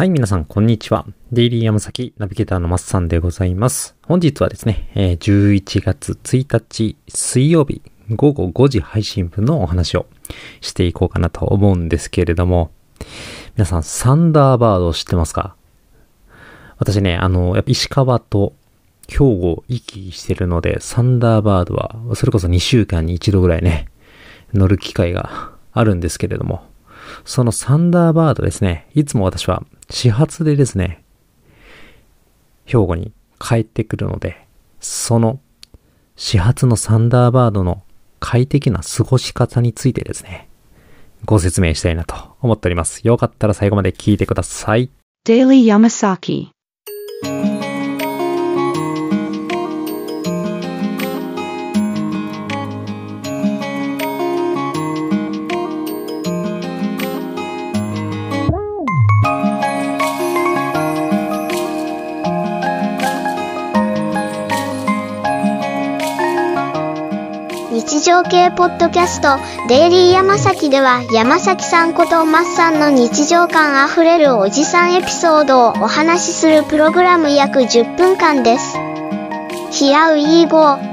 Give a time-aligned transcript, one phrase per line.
[0.00, 1.04] はい、皆さん、こんにちは。
[1.30, 3.94] デイリー山崎ナビゲーターのマッサンでございます。
[4.06, 10.06] 本日はですね、え11月1日水曜日午後5時配信分のお話を
[10.62, 12.70] していこうかなと思うんですけれども、
[13.56, 15.54] 皆さん、サンダーバード知ってますか？
[16.78, 18.54] 私ね、あの、やっぱ石川と
[19.06, 23.88] 兵庫を行き来してるので、サンダーバードは、それこそ2週間に1度ぐらいね、
[24.54, 26.62] 乗る機会があるんですけれども、
[27.26, 31.02] そのサンダーバードですね、いつも私は始発でですね、
[32.64, 34.46] 兵庫に帰ってくるので、
[34.80, 35.40] その
[36.16, 37.82] 始発のサンダーバードの
[38.20, 40.48] 快適な過ごし方についてですね、
[41.24, 43.00] ご説明したいなと思っております。
[43.06, 44.90] よかったら最後まで聞いてください。
[45.26, 46.48] Daily Yamasaki.
[68.10, 78.76] 日常系ポッドキャストデイリーヤマサキでは山崎さんことマッさんの日常感あふれるおじさんエピソードをお話しするプログラム約10分間です。
[79.70, 80.89] ヒアウィーゴー。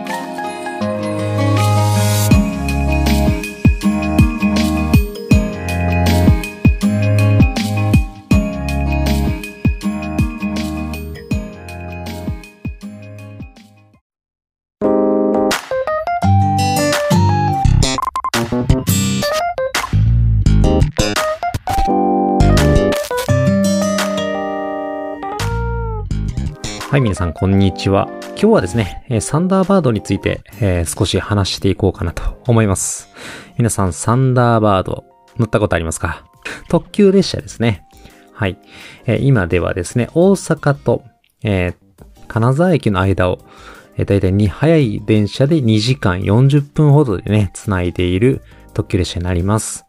[26.97, 28.07] はい、皆さん、こんにちは。
[28.29, 33.09] 今日はですね、サンダーバードについて、えー少し話していこうかなと思います。
[33.59, 35.05] 皆さん、サンダーバード、
[35.37, 36.25] 乗ったことありますか？
[36.69, 37.85] 特急列車ですね。
[38.33, 38.57] はい。
[39.05, 41.03] えー今ではですね、大阪と、
[41.43, 41.75] えー
[42.27, 43.45] 金沢駅の間を、
[43.95, 48.41] えー、だいたいに早い電車で2時間40分ほどでね、繋いでいる
[48.73, 49.85] 特急列車になります。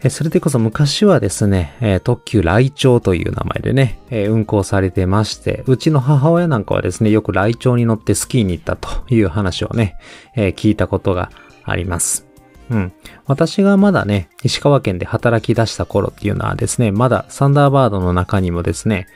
[0.00, 9.96] えそれでこそ昔はですね、え特急来鳥という名前でね、え運行されてまして、うちの母親なんかはですね、よく来鳥に乗ってスキーに行ったという話をね、
[10.36, 11.30] え聞いたことが
[11.64, 12.28] あります。
[12.70, 12.92] うん。
[13.26, 19.08] 私がまだね、石川県で働き出した頃っていうのはですね、まだサンダーバードの中にもですね、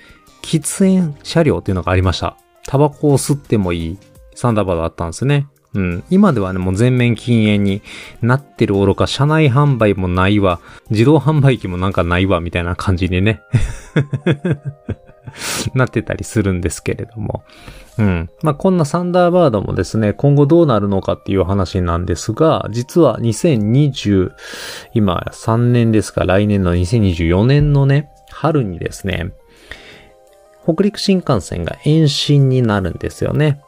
[0.43, 2.37] 喫煙車両っていうのがありました。
[2.67, 3.99] タバコを吸ってもいい
[4.35, 5.47] サンダーバードあったんですね。
[5.75, 6.05] うん。
[6.11, 7.83] 今ではね、もう全面禁煙に
[8.21, 10.61] なってる愚か、車内販売もないわ、
[10.91, 13.43] 自動販売機もなんかないわ、みたいな感じにね、
[15.75, 17.43] なってたりするんですけれども。
[17.99, 18.31] うん。
[18.43, 24.33] まあ、こんなサンダーバードもですね、今後どうなるのかっていう話なんですが、実は2020、
[24.95, 29.33] 今3年ですか、来年の2024年のね、春にですね、
[30.65, 33.61] 北陸新幹線が延伸になるんですよね。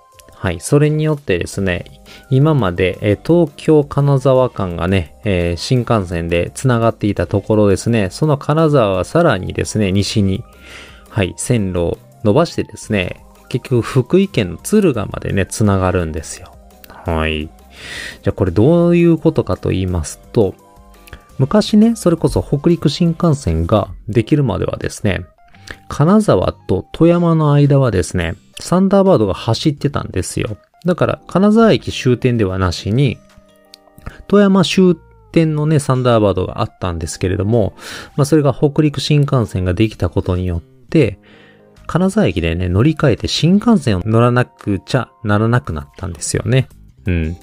[0.44, 0.60] はい。
[0.60, 1.86] それによってですね、
[2.28, 10.44] 今まで、え東京金沢間がね、え新幹線で繋がっていたところですね、その金沢はさらにですね、西に、
[11.08, 16.54] はい、線路を伸ばしてですね、結局福井県の敦賀までね、繋がるんですよ。
[17.06, 17.46] はい。
[17.46, 20.54] じゃあこれどういうことかと言いますと、
[21.38, 25.24] 昔ね、それこそ北陸新幹線ができるまではですね、
[25.88, 30.56] 金沢と富山の間はですね、サンダーバードが走ってたんですよ。
[30.86, 33.18] だから、金沢駅終点ではなしに、
[34.26, 34.96] 富山終
[35.32, 37.74] 点のね、サンダーバードがあったんですけれども、
[38.16, 41.18] まあそれが北陸新幹線ができたことによって、
[41.86, 46.68] 金沢駅でね、乗り換えて新幹線を乗らなくちゃならなくなったんですよね。
[47.06, 47.36] うん。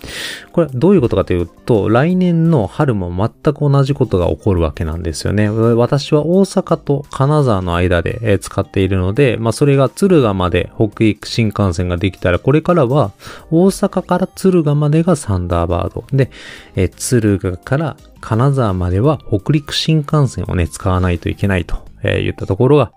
[0.51, 5.49] これどういうことかというと、来年の春も全く同じことが起こるわけなんですよね。
[5.49, 13.11] 私は大阪と金沢の間で使っているので、まあそれが敦賀まで北陸新幹線ができたら、これからは
[13.51, 16.03] 大阪から敦賀までがサンダーバード。
[16.11, 16.31] で、
[16.75, 22.91] え敦賀から金沢までは北陸新幹線をね、使わないといけないと、えー言ったところが、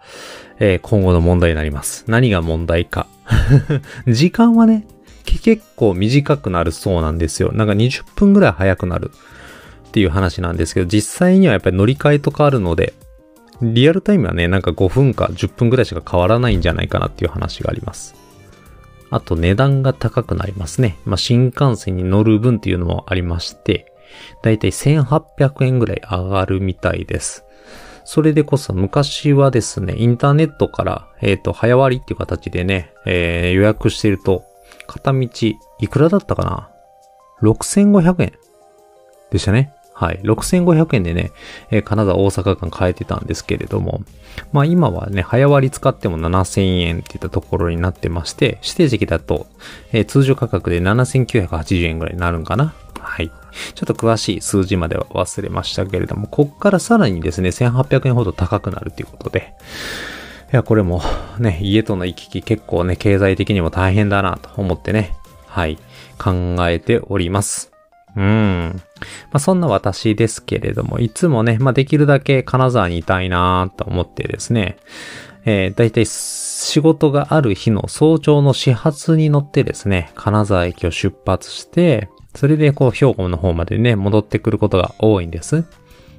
[0.59, 2.05] えー今後の問題になります。
[2.09, 3.07] 何が問題か。
[4.07, 4.87] 時間はね、
[5.39, 7.53] け結構短くなるそうなんですよ。
[7.53, 9.11] なんか20分ぐらい早くなる
[9.89, 12.95] っていう話なんですけど、実際にはやっぱり乗り換えとかあるので、
[13.63, 18.15] リアルタイムはね、なんか5分か10分ぐらいしか変わらないんじゃないかなっていう話があります。
[19.11, 20.99] あと値段が高くなりますね。
[21.05, 23.93] まあ、新幹線に乗る分っていうのもありまして、
[24.43, 27.45] だいたい1800円ぐらい上がるみたいです。
[28.05, 34.45] それでこそ昔はですね、インターネットから、えっ、と、早割りっていう形でね、えー予約してると、
[34.87, 35.29] 片道、
[35.81, 36.71] いくらだったかな
[37.43, 38.33] ?6500 円
[39.31, 39.73] でしたね。
[39.97, 40.21] はい。
[40.25, 41.31] 6500円でね、
[41.71, 44.03] えー金沢大阪間買えてたんですけれども、
[44.53, 49.47] まあ今はね、早割り使っても7000円っていったところになってまして、指定席だと、
[49.93, 52.75] えー通常価格で7980円ぐらいになるんかな？
[52.99, 53.31] はい。
[53.75, 59.53] ちょっと詳しい数字までは忘れましたけれども、こっからさらにですね、1800円ほど高くなるということで、
[60.55, 61.03] いや、これも
[61.41, 65.17] ね、家との行き来結構ね、経済的にも大変だなと思ってね、
[65.49, 65.79] はい、
[66.17, 67.73] 考えております。
[68.15, 68.73] うん。
[68.77, 68.81] ま
[69.33, 74.77] あ、そんな私ですけれども、いつもね、まあ、できるだけ金沢にいたいなと思ってですね、
[75.45, 85.65] えー、だいたい仕事がある日の早朝の始発に乗ってですね、金沢駅を出発して、それでこう兵庫の方までね、戻ってくることが多いんです。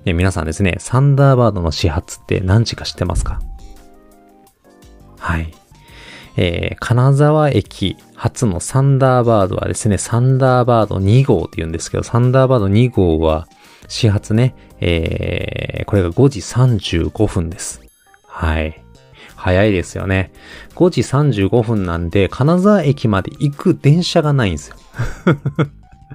[0.03, 3.39] で皆さんですね、サンダーバードの始発って何時か知ってますか？
[5.25, 5.51] はい。
[6.37, 13.47] えー、金沢駅初のサンダーバードはですね、サンダーバード2号って言うんですけど、サンダーバード2号は
[13.87, 17.81] 始発ね、えー、これが5時35分です。
[18.27, 18.83] はい。
[19.35, 20.31] 早いですよね。
[20.75, 24.77] 5時35分なんで、金沢駅まで行く電車がないんですよ。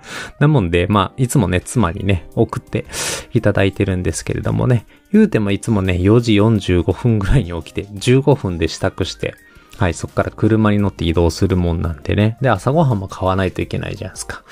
[0.38, 2.86] なもんで、まあ、いつもね、妻にね、送って
[3.32, 9.34] いただいてるんですけれどもね、言うてもいつもね、4時45分ぐらいに起きて、15分で支度して、
[9.78, 12.36] はい、そっから車に乗って移動するもんなんでね。
[12.40, 14.42] で、朝ごはんも買わないといけないじゃないですか。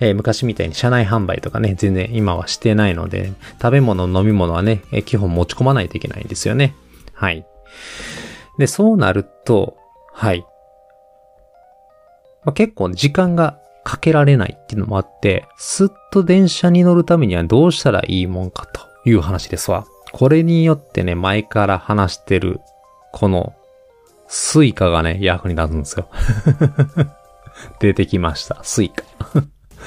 [0.00, 6.74] えー昔みたいに車内販売とかね、全然今はしてないので、食べ物、飲み物はね、えー基本持ち込まないといけないんですよね。
[7.14, 7.46] はい。
[8.58, 9.76] で、そうなると、
[10.12, 10.44] はい。
[12.44, 19.86] まあ、結構時間がかけられないっていうのもあって、すっと電車に乗るためにはどうしたらいいもんかという話ですわ。
[20.12, 22.60] これによってね、前から話してる、
[23.12, 23.54] この、
[24.26, 26.08] Suicaがね、役に立つんですよ。
[27.78, 28.58] 出てきました。
[28.62, 29.04] Suica。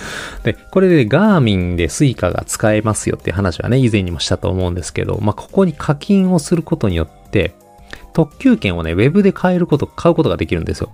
[0.44, 7.56] で、これで Garmin で Suica が使えますよっていう話はね、以前にもしたと思うんですけど、まあ、ここに課金をすることによって、
[8.14, 10.92] 特急券をね、ウェブで買えること、買うことができるんですよ。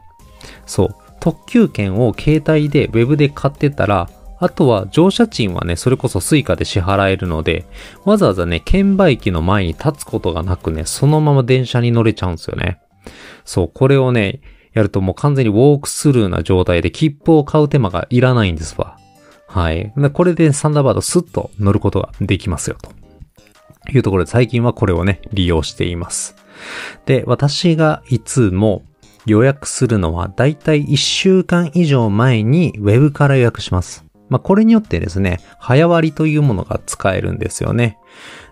[0.66, 0.96] そう。
[1.24, 4.10] 特急券を携帯でウェブで買ってたら、
[4.40, 7.66] あとは乗車賃はね、それこそ Suica で支払えるので、
[8.04, 12.82] わざわざね、券売機の前に立つことがなくね、そのまま電車に乗れちゃうんですよね。
[13.46, 14.42] そう、これをね、
[14.74, 18.98] やるともう完全にウォークスルーな状態で切符を買う手間がいらないんですわ。
[19.48, 19.94] はい。
[20.12, 22.92] これでサンダーバードスッと乗ることができますよ、と
[23.94, 26.36] いうところで最近はこれをね、利用しています。
[27.06, 28.84] で、私がいつも
[29.26, 34.06] 予約するのはだいたい1週間以上前にウェブから予約します。
[34.30, 37.98] まあ、これによってですね、早割というものが使えるんですよね。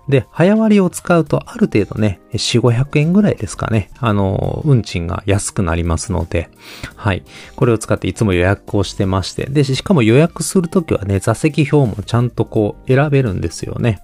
[0.09, 3.89] で、早割を使うとある程度ね、4、500円ぐらいですかね。
[3.99, 6.49] あの、運賃が安くなりますので、
[6.95, 7.23] はい。
[7.55, 14.01] これを使っていつも予約をしてまして、で、しかも予約するときはね、座席表もちゃんとこう選べるんですよね。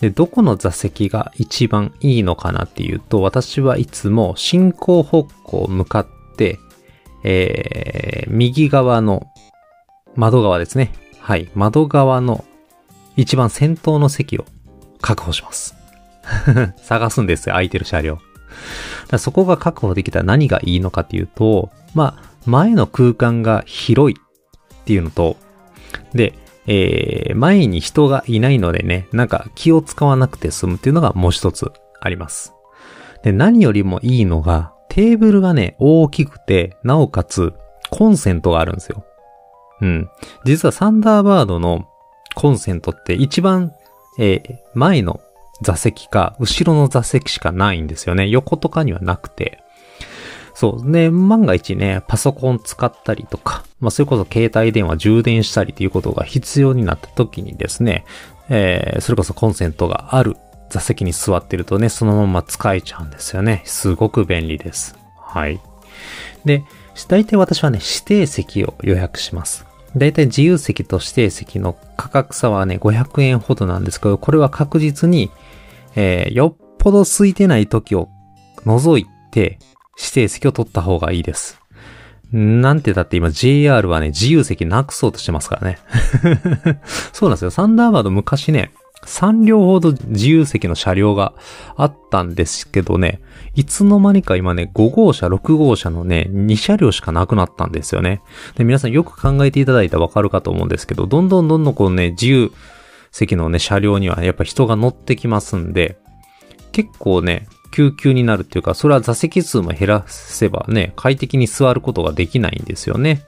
[0.00, 6.06] で、どこの座席が一番いいのかなっていうと、私はいつも進行方向向かっ
[6.36, 6.58] て、
[7.24, 9.26] えー、右側の
[10.14, 10.92] 窓側ですね。
[11.20, 11.50] はい。
[11.54, 12.44] 窓側の
[13.16, 14.44] 一番先頭の席を
[15.00, 15.74] 確保します。
[16.78, 18.18] 探すんですよ、空いてる車両。
[19.16, 25.36] そこが確保できたら何がいいのかっていうと、まあ、前の空間が広いっていうのと、
[26.12, 26.34] で、
[26.70, 32.52] えー、前に人がいないのでね、なんか気を使わなくて済むっていうのがもう一つあります。
[33.22, 37.54] で、何よりもいいのが、テーブルがね、大きくて、なおかつ、
[37.90, 39.04] コンセントがあるんですよ。
[39.80, 40.10] うん。
[40.44, 41.88] 実はサンダーバードの
[42.34, 43.72] コンセントって一番、
[44.18, 45.20] えー前の
[45.62, 48.28] 座席か、後ろの座席しかないんですよね。
[48.28, 49.62] 横とかにはなくて。
[50.58, 50.90] そう。
[50.90, 58.04] で、万が一ね、パソコン使ったりとか、まあ、それこそ携帯電話充電したりということが必要になった時にですね、
[58.48, 60.36] えーそれこそコンセントがある
[60.68, 63.62] 座席に座ってるとね、そのまま使えちゃうんですよね。
[63.66, 64.98] すごく便利です。
[65.20, 65.60] はい。
[66.44, 66.64] で、
[67.06, 69.64] 大体私はね、指定席を予約します。
[69.96, 75.30] 大体自由席と指定席の価格差はね、500円ほどなんですけど、これは確実に、
[75.94, 78.08] えーよっぽど空いてない時を
[78.66, 79.60] 除いて、
[79.98, 81.60] 指定席を取った方がいいです。
[82.32, 85.78] なんてだって今 JR はね、自由席なくそうとしてますからね。
[87.12, 87.50] そうなんですよ。
[87.50, 88.70] サンダーバード昔ね、
[89.06, 91.32] 3両ほど自由席の車両が
[91.76, 93.20] あったんですけどね、
[93.54, 98.20] いつの間にか今ね、5号車、6号車のね、2車両しかなくなったんですよね。
[98.56, 102.52] で、皆さんよく考えていただいたらわかるかと思うんですけど、どんどんどんどんこのね、自由
[103.10, 105.98] 席のね、車両にはやっぱ人が乗ってきますんで、
[106.72, 113.22] 結構ね、救急になるっていうか、それは座席数も減らせばね、快適に座ることができないんですよね。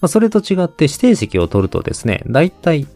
[0.00, 2.86] まあ、それと違って指定席を取るとですね、だいたい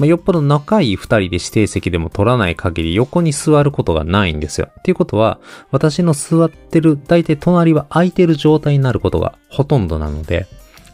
[0.00, 4.68] まあ、よっぽど仲いい二人で指定席でも取らない限り横に座ることがないんですよ。
[4.78, 5.38] っていうことは、
[5.70, 10.46] 私の座ってる、大体隣は空いてる状態になることがほとんどなので、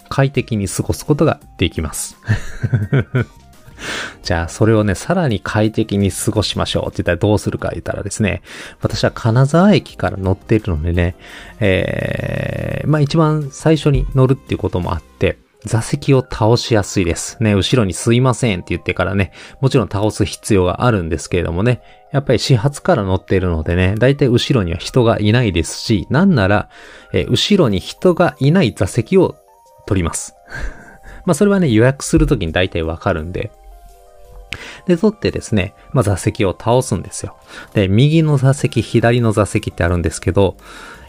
[0.09, 2.17] 快適に過ごすことができます。
[4.23, 8.43] じゃあ、それをね、さらに快適に過ごしましょうって言ったらどうするか言ったらですね、
[8.81, 11.17] 私は金沢駅から乗っているのでね、
[11.61, 17.43] えー、まあ一番最初に乗るっていうこともあって、座席を倒しやすいです。
[17.43, 26.71] ね、後ろにすいませんって言ってからね、もちろん倒す必要があるんですけれどもね、やっぱり始発から乗っているのでね、だいたい後ろには人がいないですし、なんなら、
[27.13, 29.37] えー後ろに人がいない座席を
[29.87, 30.35] 取ります。
[31.27, 33.51] まあそれはね、予約するときに大体わかるんで、
[34.87, 37.37] で、取ってですね、まあ、座席を倒すんですよ。
[37.75, 40.57] で、右の座席、左の座席ってあるんですけど、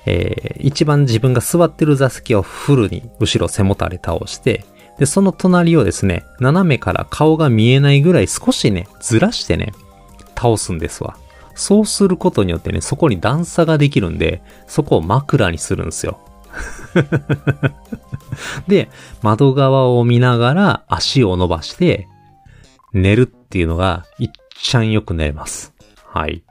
[0.06, 4.66] えー、一番自分が座ってる座席をフルに後ろ背もたれ倒して、
[4.98, 9.74] で、その隣をですね、斜めから顔が見えないぐらい少しね、ずらしてね、
[10.36, 11.18] 倒すんですわ。
[11.56, 16.20] そうすることによってね、そこに段差ができるんで、そこを枕にするんですよ。
[18.68, 18.90] で、
[19.22, 22.08] 窓側を見ながら足を伸ばして、
[22.98, 25.74] 寝るっていうのが、いっちゃんよく寝れます。
[26.06, 26.44] はい。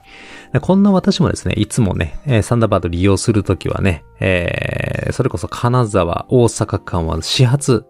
[0.60, 7.84] こんな私もですね、いつもね、えーサンダーバード利用するときはね、えーそれこそ金沢、大阪間は始発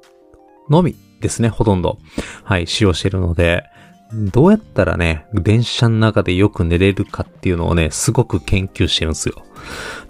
[0.69, 1.99] のみですね、ほとんど。
[2.45, 3.65] はい、使用してるので、
[4.13, 9.43] どうやったらね、電車の中でよく寝れるかっていうのをね、すごく研究してるんですよ。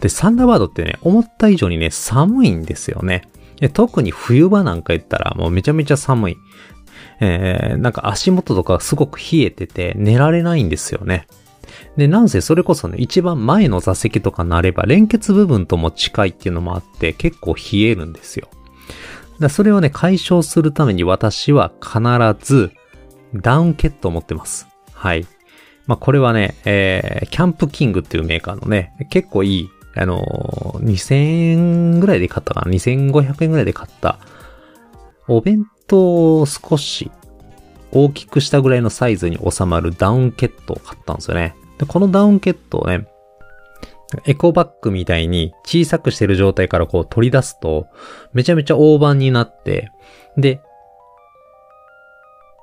[0.00, 3.22] で、サンダーバードってね、思った以上にね、寒いんですよね。
[3.72, 6.36] 特に冬場なんか言ったらもうめちゃめちゃ寒い。
[7.20, 11.26] えー、なんか足元とかすごく冷えてて寝られないんですよね。
[11.96, 18.48] で、なんせそれこそね、一番前の座席とかなれば連結部分とも近いっていうのもあって結構冷えるんですよ。
[19.40, 22.00] だそれをね、解消するために私は必
[22.40, 22.72] ず
[23.34, 24.66] ダウンケットを持ってます。
[24.92, 25.26] はい。
[25.86, 34.18] まあ、これはね、えー、キャンプキングっていうメーカーのね、結構いい、あのー2000円ぐらいで買ったかな ?2500 円ぐらいで買った、
[35.28, 37.10] お弁トを少し
[37.92, 41.54] 大きくしたぐらいのサイズに収まるダウンケットを買ったんですよね。
[41.78, 43.06] で、このダウンケットをね、
[44.24, 47.86] エコバッグみたいに小さくしてる状態からこう取り出すと、
[48.32, 49.90] めちゃめちゃ大判になって、
[50.36, 50.60] で、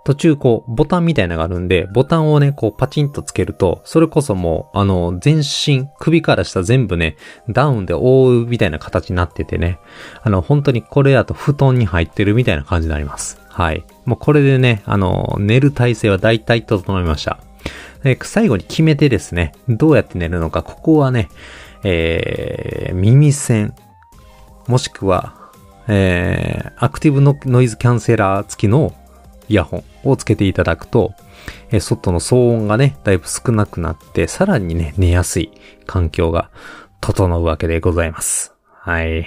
[0.03, 7.15] 途中こうボタンみたいなのがあるんで、ボタンをね、こうパチンとつけると、それこそもう、あの、全身、首から下全部ね、
[7.49, 9.79] ダウンで覆うみたいな形になっててね、
[10.21, 13.39] あの、本当にこれだと布団に入ってるみたいな感じになります。
[13.47, 13.85] はい。
[14.05, 17.39] もうこれでね、あの、寝る体勢は大体整いました。
[18.03, 21.29] で最後に決めてですね、どうやって寝るのか、ここはね、
[21.83, 23.73] えー、耳栓、
[24.67, 25.35] もしくは、
[25.87, 28.93] えー、アクティブノノイズキャンセラー付きの
[29.49, 31.13] イヤホンをつけていただくと、
[31.71, 35.51] え外の騒音がね、だいぶ少なくなって、さらにね、寝やすい
[35.85, 36.49] 環境が
[37.01, 38.53] 整うわけでございます。
[38.67, 39.25] はい。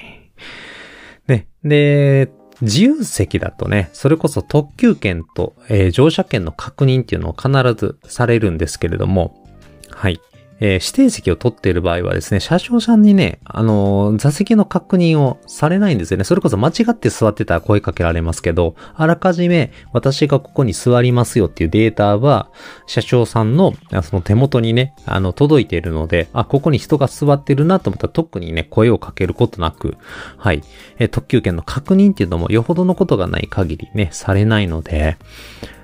[1.27, 2.31] ね、で、
[2.63, 9.45] 自由席だとね、それこそ特急券と、えー乗車券の確認っていうのを必ずされるんですけれども、
[9.91, 10.21] はい。
[10.61, 16.25] えー指定席を取っている場合はですね、車掌さんにね、あのー座席の確認をされないんですよね。
[16.25, 22.51] それこそ間違って座ってたら声かけられますけど、あらかじめ私がここに座りますよっていうデータは、
[22.87, 29.97] 車掌さんのその手元にね、あの、届いているので、あ、ここに人が座ってるなと思ったら特にね、声をかけることなく、
[30.37, 30.63] はい。
[30.99, 35.17] えー特急券の確認っていうのもよほどのことがない限りね、されないので、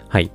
[0.08, 0.30] はい。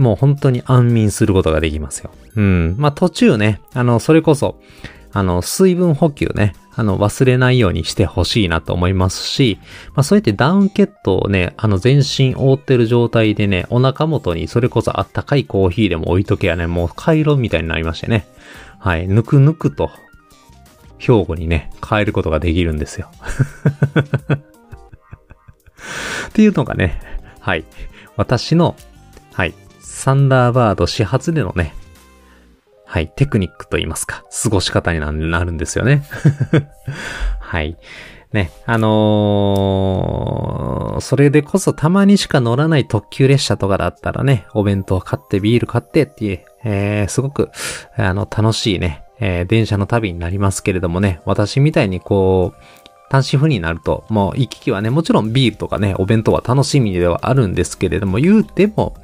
[0.00, 2.10] もう本当に安眠することができますよ。
[2.34, 2.74] うん。
[2.78, 4.58] まあ途中ね、あの、それこそ、
[5.12, 9.58] あの、水分補給ね、あの、忘れないようにしてほしいなと思いますし、
[9.94, 18.26] まあそうやってダウンケットをね、あの、全身覆ってる状態でね、お腹元にそれこそあったかいコーヒーでも置いとけやね、もう回路みたいになりましてね。
[18.78, 19.06] はい。
[19.06, 19.90] ぬくぬくと、
[20.98, 23.10] 兵庫にね、変えることができるんですよ。
[26.28, 27.00] っていうのがね、
[27.40, 27.64] はい。
[28.16, 28.76] 私の、
[29.32, 29.54] はい。
[29.80, 31.74] サンダーバード始発でのね、
[32.86, 33.08] はい。
[33.08, 36.02] テクニックと言いますか、過ごし方にななるんですよね。
[37.38, 37.76] はい。
[38.32, 47.50] ね、あのーそれでこそたまにしか乗らない特急列車とかだったらね、お弁当買ってビール買ってっていう、えー、すごく、
[47.96, 52.62] あの、楽しいね、えー電車の旅になりますけれどもね、私みたいにこう、
[53.10, 58.94] 単身赴任になると、もう行き来はね、もちろんビールとかね、お弁当は楽しみではあるんですけれども、言うても、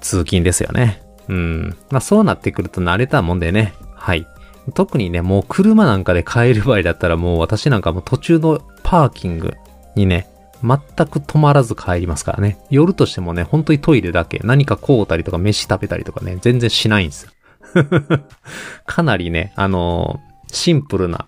[0.00, 1.02] 通勤ですよね。
[1.28, 1.76] うん。
[1.90, 3.74] まあそうなってくると慣れたもんでね。
[3.94, 4.26] はい。
[4.74, 9.54] 特にね、もう車なんかで帰る場合だったらもう私なんかもう途中のパーキング
[9.94, 10.28] にね、
[10.62, 12.58] 全く止まらず帰りますからね。
[12.70, 17.30] 夜としてもね、本当にトイレだけ、何か買うたりとか飯食べたりとかね、全然しないんですよ。
[18.86, 21.26] かなりね、あのーシンプルな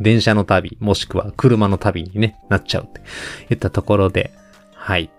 [0.00, 3.02] 電車の旅、もしくは車の旅にね、なっちゃうって
[3.48, 4.32] 言ったところで、
[4.74, 5.10] はい。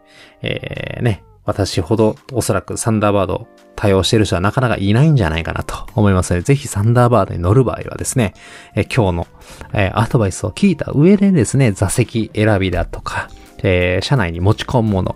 [0.41, 8.33] えー、ね、私ほどおそらくサンダーバード対応してる人はなかなかいないんじゃないかなと思いますので、ぜひサンダーバードに乗る場合はですね、
[8.75, 9.27] え今日の、
[9.73, 13.29] えーアドバイスを聞いた上でですね、座席選びだとか、
[13.63, 15.15] えー車内に持ち込むもの、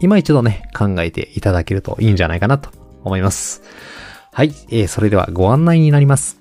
[0.00, 2.70] 今一度ね、考えていただけるといいんじゃないかなと
[3.04, 3.62] 思います。
[4.32, 6.35] はい、えーそれではご案内になります。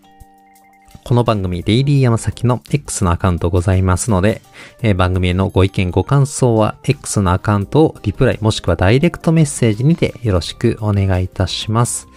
[1.08, 4.42] この番組、デイリー山崎の X のアカウントございますので、
[4.82, 12.08] えー番組へのご意見ご感想は X のアカウントをリプライもしくはダイレクトメッセージにてよろしくお願いいたします。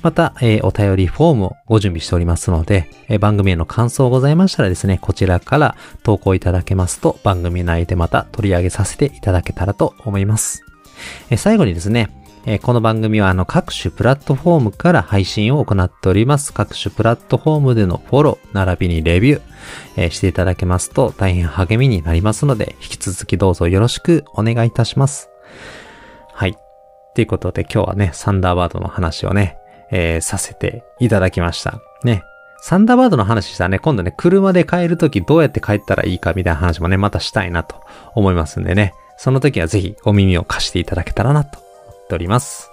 [0.00, 10.64] また、えーお便りフォームをご準備しておりますので、えー番組への感想ございましたらですね、こちらから投稿いただけますと番組内でまた取り上げさせていただけたらと思います。
[11.28, 12.08] えー最後にですね、
[12.46, 16.54] えこの番組はあの各種プラットフォームから配信を行っております。
[16.54, 19.40] 各種プラットフォームでのフォロー、並びにレビュー、
[19.96, 25.28] えしていただけますと大変励みになりますので、引き続きどうぞよろしくお願いいたします。
[26.32, 26.56] はい。
[27.14, 29.58] ということで今日はね、サンダーバードの話をね、
[29.90, 31.82] えーさせていただきました。
[32.04, 32.22] ね。
[32.62, 37.76] サンダーバードの話したらね、今度ね、車で帰るときどうやって帰ったらいいかみたいな話もね、またしたいなと
[38.14, 38.94] 思いますんでね。
[39.18, 41.69] その時はぜひお耳を貸していただけたらなと
[42.10, 42.72] っております。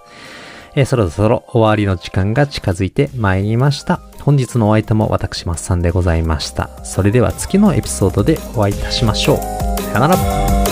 [0.74, 4.00] えーそろそろ終わりの時間が近づいてまいりました。
[4.20, 6.68] 本日のお相手も私、マッサンでございました。
[6.84, 9.36] それでは次のエピソードでお会いいたしましょう。
[9.38, 10.67] さよなら。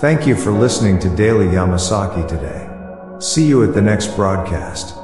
[0.00, 2.68] Thank you for listening to Daily Yamasaki today.
[3.18, 4.97] See you at the next broadcast.